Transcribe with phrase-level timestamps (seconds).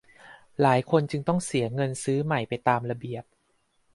[0.61, 3.23] หลายคนจึงต้องเสียเงินซื้อใหม่ไปตามระเบียบ